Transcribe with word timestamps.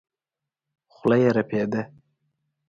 خوله 0.93 1.17
يې 1.23 1.29
رپېده. 1.37 1.81